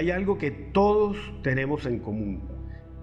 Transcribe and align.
hay 0.00 0.10
algo 0.10 0.38
que 0.38 0.50
todos 0.50 1.18
tenemos 1.42 1.84
en 1.84 1.98
común 1.98 2.40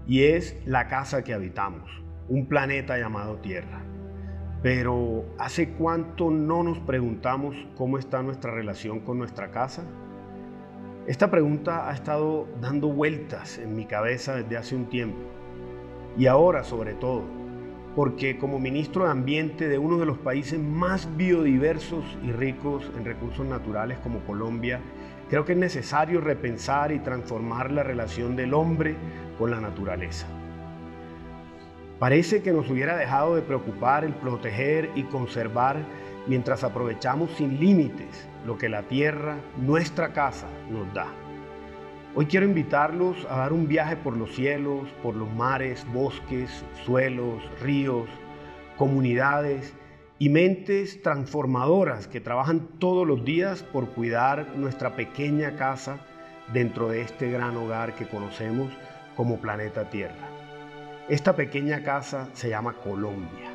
y 0.08 0.24
es 0.24 0.60
la 0.66 0.88
casa 0.88 1.22
que 1.22 1.32
habitamos, 1.32 1.88
un 2.28 2.48
planeta 2.48 2.98
llamado 2.98 3.36
Tierra. 3.36 3.84
Pero 4.64 5.24
¿hace 5.38 5.74
cuánto 5.74 6.28
no 6.32 6.64
nos 6.64 6.80
preguntamos 6.80 7.54
cómo 7.76 7.98
está 7.98 8.20
nuestra 8.24 8.52
relación 8.52 8.98
con 8.98 9.16
nuestra 9.16 9.52
casa? 9.52 9.84
Esta 11.06 11.30
pregunta 11.30 11.88
ha 11.88 11.94
estado 11.94 12.48
dando 12.60 12.88
vueltas 12.88 13.58
en 13.58 13.76
mi 13.76 13.86
cabeza 13.86 14.34
desde 14.34 14.56
hace 14.56 14.74
un 14.74 14.86
tiempo 14.86 15.20
y 16.18 16.26
ahora 16.26 16.64
sobre 16.64 16.94
todo, 16.94 17.22
porque 17.94 18.38
como 18.38 18.58
ministro 18.58 19.04
de 19.04 19.12
Ambiente 19.12 19.68
de 19.68 19.78
uno 19.78 19.98
de 19.98 20.06
los 20.06 20.18
países 20.18 20.58
más 20.58 21.16
biodiversos 21.16 22.04
y 22.24 22.32
ricos 22.32 22.90
en 22.96 23.04
recursos 23.04 23.46
naturales 23.46 23.98
como 24.00 24.18
Colombia, 24.26 24.80
creo 25.28 25.44
que 25.44 25.52
es 25.52 25.58
necesario 25.58 26.20
repensar 26.20 26.92
y 26.92 26.98
transformar 27.00 27.70
la 27.70 27.82
relación 27.82 28.36
del 28.36 28.54
hombre 28.54 28.96
con 29.38 29.50
la 29.50 29.60
naturaleza. 29.60 30.26
Parece 31.98 32.42
que 32.42 32.52
nos 32.52 32.70
hubiera 32.70 32.96
dejado 32.96 33.34
de 33.34 33.42
preocupar 33.42 34.04
el 34.04 34.14
proteger 34.14 34.90
y 34.94 35.02
conservar 35.04 35.76
mientras 36.26 36.62
aprovechamos 36.62 37.30
sin 37.32 37.58
límites 37.58 38.28
lo 38.46 38.56
que 38.56 38.68
la 38.68 38.82
tierra, 38.82 39.36
nuestra 39.56 40.12
casa, 40.12 40.46
nos 40.70 40.92
da. 40.94 41.06
Hoy 42.14 42.26
quiero 42.26 42.46
invitarlos 42.46 43.26
a 43.28 43.38
dar 43.38 43.52
un 43.52 43.68
viaje 43.68 43.96
por 43.96 44.16
los 44.16 44.34
cielos, 44.34 44.88
por 45.02 45.14
los 45.14 45.32
mares, 45.34 45.84
bosques, 45.92 46.64
suelos, 46.84 47.42
ríos, 47.60 48.08
comunidades 48.76 49.74
y 50.18 50.28
mentes 50.28 51.02
transformadoras 51.02 52.08
que 52.08 52.20
trabajan 52.20 52.68
todos 52.78 53.06
los 53.06 53.24
días 53.24 53.62
por 53.62 53.90
cuidar 53.90 54.56
nuestra 54.56 54.96
pequeña 54.96 55.56
casa 55.56 56.00
dentro 56.52 56.88
de 56.88 57.02
este 57.02 57.30
gran 57.30 57.56
hogar 57.56 57.94
que 57.94 58.08
conocemos 58.08 58.72
como 59.16 59.40
planeta 59.40 59.90
Tierra. 59.90 60.28
Esta 61.08 61.36
pequeña 61.36 61.82
casa 61.82 62.28
se 62.34 62.48
llama 62.48 62.74
Colombia. 62.74 63.50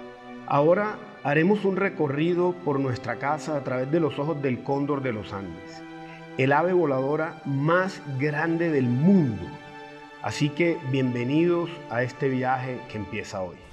Ahora 0.48 0.98
haremos 1.24 1.66
un 1.66 1.76
recorrido 1.76 2.54
por 2.66 2.80
nuestra 2.80 3.18
casa 3.18 3.58
a 3.58 3.64
través 3.64 3.92
de 3.92 4.00
los 4.00 4.18
ojos 4.20 4.42
del 4.42 4.64
cóndor 4.64 5.02
de 5.02 5.14
los 5.14 5.34
Andes 5.34 5.84
el 6.38 6.52
ave 6.52 6.74
voladora 6.74 7.42
más 7.46 8.02
grande 8.20 8.72
del 8.72 8.86
mundo. 8.86 9.46
Así 10.22 10.50
que 10.50 10.78
bienvenidos 10.92 11.70
a 11.90 12.02
este 12.02 12.30
viaje 12.30 12.80
que 12.90 12.98
empieza 12.98 13.42
hoy. 13.42 13.73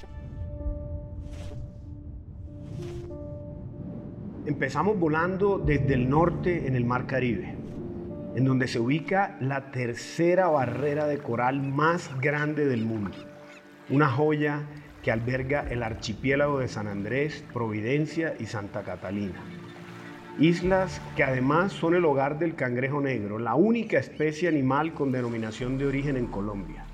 Empezamos 4.51 4.99
volando 4.99 5.59
desde 5.59 5.95
el 5.95 6.11
norte 6.11 6.67
en 6.67 6.75
el 6.75 6.85
Mar 6.85 7.07
Caribe, 7.07 7.55
en 8.35 8.45
donde 8.45 8.67
se 8.67 8.81
ubica 8.81 9.37
la 9.41 9.71
tercera 9.71 10.49
barrera 10.49 11.07
de 11.07 11.19
coral 11.19 11.63
más 11.63 12.11
grande 12.21 12.67
del 12.67 12.85
mundo. 12.85 13.17
Una 13.91 14.09
joya 14.09 14.67
que 15.05 15.13
alberga 15.13 15.69
el 15.71 15.85
archipiélago 15.85 16.59
de 16.59 16.67
San 16.67 16.89
Andrés, 16.89 17.45
Providencia 17.53 18.35
y 18.41 18.47
Santa 18.47 18.83
Catalina 18.83 19.41
Islas 20.41 21.01
que 21.15 21.23
además 21.23 21.73
son 21.73 21.95
el 21.95 22.05
hogar 22.05 22.41
del 22.41 22.57
cangrejo 22.57 23.01
negro, 23.01 23.39
la 23.39 23.55
única 23.55 24.01
especie 24.01 24.49
animal 24.49 24.95
con 24.95 25.13
denominación 25.13 25.79
de 25.79 25.87
origen 25.87 26.17
en 26.17 26.27
Colombia. 26.27 26.87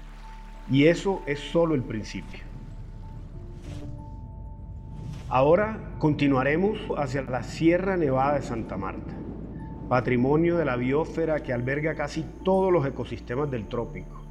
Y 0.70 0.88
eso 0.88 1.22
es 1.26 1.40
solo 1.40 1.74
el 1.74 1.84
principio. 1.84 2.55
Ahora 5.28 5.94
continuaremos 5.98 6.78
hacia 6.96 7.22
la 7.22 7.42
Sierra 7.42 7.96
Nevada 7.96 8.34
de 8.34 8.42
Santa 8.42 8.76
Marta, 8.76 9.14
patrimonio 9.88 10.56
de 10.56 10.64
la 10.64 10.76
biosfera 10.76 11.40
que 11.40 11.52
alberga 11.52 11.94
casi 11.94 12.24
todos 12.44 12.72
los 12.72 12.86
ecosistemas 12.86 13.50
del 13.50 13.68
trópico. 13.68 14.24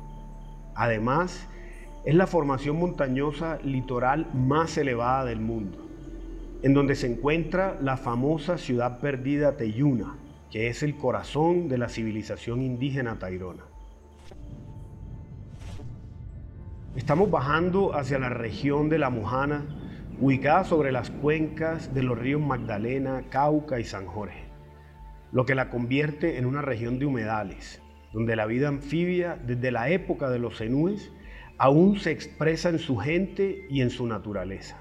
Además, 0.74 1.48
es 2.06 2.16
la 2.16 2.28
formación 2.28 2.78
montañosa 2.78 3.60
litoral 3.64 4.28
más 4.34 4.78
elevada 4.78 5.26
del 5.26 5.40
mundo 5.40 5.86
en 6.66 6.74
donde 6.74 6.96
se 6.96 7.06
encuentra 7.06 7.78
la 7.80 7.96
famosa 7.96 8.58
ciudad 8.58 9.00
perdida 9.00 9.56
Teyuna, 9.56 10.16
que 10.50 10.68
es 10.68 10.82
el 10.82 10.96
corazón 10.96 11.70
de 11.70 11.78
la 11.78 11.90
civilización 11.90 12.64
indígena 12.64 13.20
tairona. 13.20 13.62
Estamos 16.96 17.30
bajando 17.30 17.94
hacia 17.96 18.18
la 18.18 18.30
región 18.30 18.90
de 18.90 18.98
La 18.98 19.12
Mojana, 19.12 19.64
ubicada 20.20 20.64
sobre 20.64 20.92
las 20.92 21.10
cuencas 21.10 21.94
de 21.94 22.04
los 22.04 22.18
ríos 22.18 22.42
Magdalena, 22.42 23.24
Cauca 23.30 23.80
y 23.80 23.84
San 23.84 24.06
Jorge, 24.06 24.46
lo 25.32 25.46
que 25.46 25.56
la 25.56 25.70
convierte 25.70 26.38
en 26.38 26.46
una 26.46 26.62
región 26.62 27.00
de 27.00 27.06
humedales, 27.06 27.82
donde 28.14 28.36
la 28.36 28.46
vida 28.46 28.68
anfibia 28.68 29.38
desde 29.46 29.72
la 29.72 29.90
época 29.90 30.30
de 30.30 30.40
los 30.40 30.58
cenúes 30.58 31.12
aún 31.58 32.00
se 32.00 32.12
expresa 32.12 32.70
en 32.70 32.80
su 32.80 32.98
gente 32.98 33.66
y 33.70 33.82
en 33.82 33.90
su 33.90 34.08
naturaleza. 34.08 34.78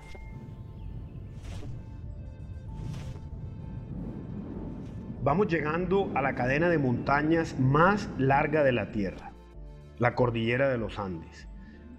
vamos 5.24 5.48
llegando 5.48 6.10
a 6.14 6.20
la 6.20 6.34
cadena 6.34 6.68
de 6.68 6.76
montañas 6.76 7.58
más 7.58 8.10
larga 8.18 8.62
de 8.62 8.72
la 8.72 8.92
Tierra, 8.92 9.32
la 9.98 10.14
cordillera 10.14 10.68
de 10.68 10.76
los 10.76 10.98
Andes. 10.98 11.48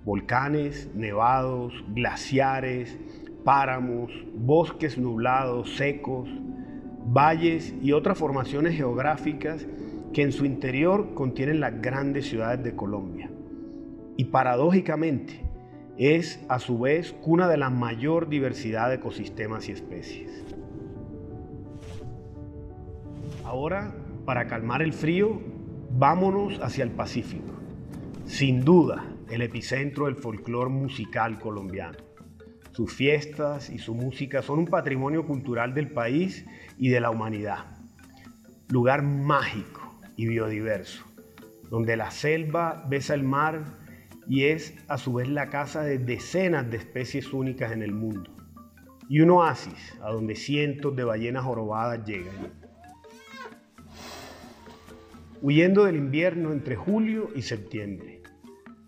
Volcanes, 0.05 0.91
nevados, 0.93 1.73
glaciares, 1.87 2.95
páramos, 3.45 4.11
bosques 4.33 4.97
nublados, 4.97 5.77
secos, 5.77 6.27
valles 7.05 7.73
y 7.81 7.93
otras 7.93 8.17
formaciones 8.17 8.75
geográficas 8.75 9.65
que 10.11 10.23
en 10.23 10.33
su 10.33 10.45
interior 10.45 11.13
contienen 11.13 11.61
las 11.61 11.81
grandes 11.81 12.27
ciudades 12.27 12.63
de 12.63 12.75
Colombia. 12.75 13.29
Y 14.17 14.25
paradójicamente, 14.25 15.45
es 15.97 16.43
a 16.49 16.59
su 16.59 16.79
vez 16.79 17.13
cuna 17.13 17.47
de 17.47 17.57
la 17.57 17.69
mayor 17.69 18.27
diversidad 18.27 18.89
de 18.89 18.95
ecosistemas 18.95 19.69
y 19.69 19.71
especies. 19.71 20.43
Ahora, 23.45 23.95
para 24.25 24.47
calmar 24.47 24.81
el 24.81 24.91
frío, 24.91 25.39
vámonos 25.97 26.59
hacia 26.59 26.83
el 26.83 26.91
Pacífico. 26.91 27.53
Sin 28.25 28.65
duda, 28.65 29.05
el 29.29 29.41
epicentro 29.41 30.05
del 30.05 30.15
folclore 30.15 30.69
musical 30.69 31.39
colombiano. 31.39 31.97
Sus 32.75 32.93
fiestas 32.93 33.69
y 33.69 33.77
su 33.77 33.95
música 33.95 34.41
son 34.41 34.59
un 34.59 34.65
patrimonio 34.65 35.25
cultural 35.25 35.73
del 35.73 35.91
país 35.91 36.45
y 36.77 36.89
de 36.89 36.99
la 36.99 37.09
humanidad. 37.09 37.59
Lugar 38.67 39.01
mágico 39.01 39.97
y 40.17 40.27
biodiverso, 40.27 41.05
donde 41.69 41.95
la 41.95 42.11
selva 42.11 42.83
besa 42.89 43.13
el 43.13 43.23
mar 43.23 43.63
y 44.27 44.43
es 44.43 44.75
a 44.89 44.97
su 44.97 45.13
vez 45.13 45.29
la 45.29 45.49
casa 45.49 45.83
de 45.83 45.99
decenas 45.99 46.69
de 46.69 46.75
especies 46.75 47.31
únicas 47.31 47.71
en 47.71 47.81
el 47.81 47.93
mundo. 47.93 48.29
Y 49.07 49.21
un 49.21 49.29
oasis 49.29 49.97
a 50.01 50.11
donde 50.11 50.35
cientos 50.35 50.97
de 50.97 51.05
ballenas 51.05 51.45
jorobadas 51.45 52.05
llegan 52.05 52.65
huyendo 55.41 55.85
del 55.85 55.95
invierno 55.95 56.51
entre 56.51 56.75
julio 56.75 57.29
y 57.35 57.41
septiembre. 57.41 58.21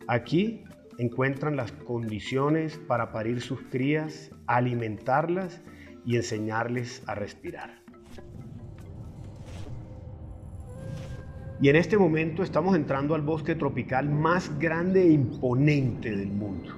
Aquí 0.09 0.66
encuentran 0.97 1.56
las 1.56 1.72
condiciones 1.72 2.78
para 2.78 3.12
parir 3.12 3.41
sus 3.41 3.62
crías, 3.63 4.31
alimentarlas 4.47 5.62
y 6.06 6.16
enseñarles 6.16 7.03
a 7.08 7.16
respirar. 7.16 7.81
Y 11.59 11.69
en 11.69 11.75
este 11.75 11.97
momento 11.97 12.44
estamos 12.44 12.75
entrando 12.75 13.16
al 13.16 13.22
bosque 13.22 13.56
tropical 13.56 14.09
más 14.09 14.59
grande 14.59 15.03
e 15.03 15.12
imponente 15.12 16.16
del 16.16 16.31
mundo, 16.31 16.75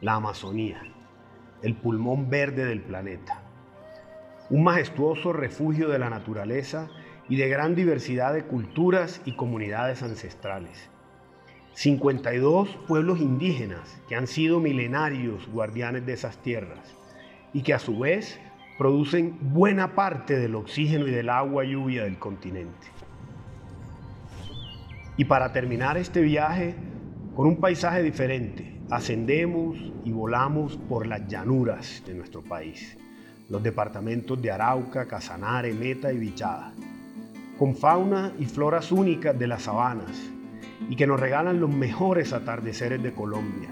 la 0.00 0.14
Amazonía, 0.14 0.82
el 1.62 1.76
pulmón 1.76 2.28
verde 2.28 2.64
del 2.64 2.82
planeta. 2.82 3.42
Un 4.50 4.64
majestuoso 4.64 5.32
refugio 5.32 5.88
de 5.88 6.00
la 6.00 6.10
naturaleza 6.10 6.88
y 7.28 7.36
de 7.36 7.48
gran 7.48 7.74
diversidad 7.76 8.34
de 8.34 8.44
culturas 8.44 9.20
y 9.24 9.36
comunidades 9.36 10.02
ancestrales. 10.02 10.90
52 11.76 12.70
pueblos 12.88 13.20
indígenas 13.20 14.00
que 14.08 14.16
han 14.16 14.26
sido 14.26 14.60
milenarios 14.60 15.46
guardianes 15.48 16.06
de 16.06 16.14
esas 16.14 16.38
tierras 16.38 16.96
y 17.52 17.60
que 17.60 17.74
a 17.74 17.78
su 17.78 17.98
vez 17.98 18.40
producen 18.78 19.36
buena 19.52 19.94
parte 19.94 20.38
del 20.38 20.54
oxígeno 20.54 21.06
y 21.06 21.10
del 21.10 21.28
agua 21.28 21.64
lluvia 21.64 22.04
del 22.04 22.18
continente. 22.18 22.86
Y 25.18 25.26
para 25.26 25.52
terminar 25.52 25.98
este 25.98 26.22
viaje 26.22 26.74
con 27.34 27.46
un 27.46 27.56
paisaje 27.56 28.02
diferente, 28.02 28.80
ascendemos 28.88 29.76
y 30.02 30.12
volamos 30.12 30.78
por 30.88 31.06
las 31.06 31.28
llanuras 31.28 32.02
de 32.06 32.14
nuestro 32.14 32.42
país, 32.42 32.96
los 33.50 33.62
departamentos 33.62 34.40
de 34.40 34.50
Arauca, 34.50 35.06
Casanare, 35.06 35.74
Meta 35.74 36.10
y 36.10 36.16
Vichada 36.16 36.72
con 37.58 37.74
fauna 37.74 38.32
y 38.38 38.44
floras 38.44 38.92
únicas 38.92 39.38
de 39.38 39.46
las 39.46 39.62
sabanas 39.62 40.30
y 40.88 40.96
que 40.96 41.06
nos 41.06 41.20
regalan 41.20 41.60
los 41.60 41.70
mejores 41.70 42.32
atardeceres 42.32 43.02
de 43.02 43.12
Colombia, 43.12 43.68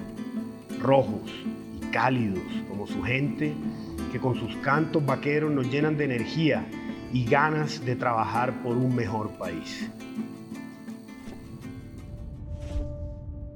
rojos 0.81 1.33
y 1.77 1.87
cálidos 1.91 2.43
como 2.69 2.87
su 2.87 3.03
gente, 3.03 3.55
que 4.12 4.19
con 4.19 4.35
sus 4.35 4.55
cantos 4.56 5.05
vaqueros 5.05 5.51
nos 5.53 5.71
llenan 5.71 5.97
de 5.97 6.05
energía 6.05 6.67
y 7.12 7.25
ganas 7.25 7.85
de 7.85 7.97
trabajar 7.97 8.62
por 8.62 8.77
un 8.77 8.95
mejor 8.95 9.31
país. 9.39 9.91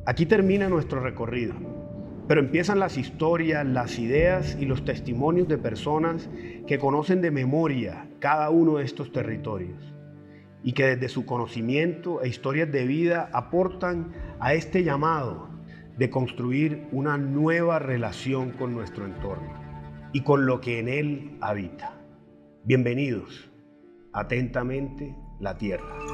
Aquí 0.06 0.24
termina 0.24 0.68
nuestro 0.68 1.00
recorrido, 1.00 1.54
pero 2.26 2.40
empiezan 2.40 2.78
las 2.78 2.96
historias, 2.96 3.66
las 3.66 3.98
ideas 3.98 4.56
y 4.58 4.64
los 4.64 4.84
testimonios 4.84 5.48
de 5.48 5.58
personas 5.58 6.28
que 6.66 6.78
conocen 6.78 7.20
de 7.20 7.30
memoria 7.30 8.06
cada 8.18 8.50
uno 8.50 8.78
de 8.78 8.84
estos 8.84 9.12
territorios 9.12 9.97
y 10.62 10.72
que 10.72 10.96
desde 10.96 11.08
su 11.08 11.24
conocimiento 11.24 12.22
e 12.22 12.28
historias 12.28 12.70
de 12.70 12.86
vida 12.86 13.30
aportan 13.32 14.12
a 14.40 14.54
este 14.54 14.84
llamado 14.84 15.48
de 15.96 16.10
construir 16.10 16.86
una 16.92 17.18
nueva 17.18 17.78
relación 17.78 18.50
con 18.52 18.72
nuestro 18.72 19.04
entorno 19.04 19.52
y 20.12 20.22
con 20.22 20.46
lo 20.46 20.60
que 20.60 20.78
en 20.78 20.88
él 20.88 21.36
habita. 21.40 22.00
Bienvenidos. 22.64 23.50
Atentamente, 24.12 25.14
la 25.40 25.58
Tierra. 25.58 26.07